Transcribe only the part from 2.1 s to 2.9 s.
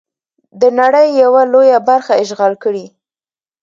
اشغال کړي.